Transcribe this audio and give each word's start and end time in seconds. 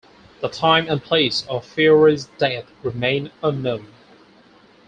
The 0.39 0.49
time 0.49 0.89
and 0.89 0.99
place 0.99 1.43
of 1.47 1.63
Fiore's 1.63 2.25
death 2.39 2.71
remain 2.81 3.29
unknown. 3.43 3.85